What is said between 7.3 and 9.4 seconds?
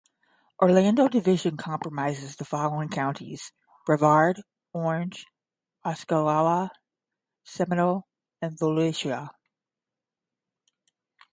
Seminole, and Volusia.